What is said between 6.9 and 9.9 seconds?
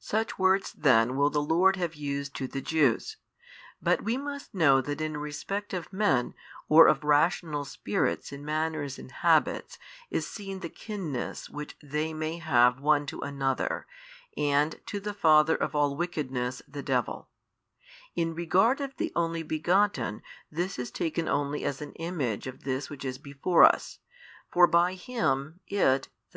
rational spirits in manners and habits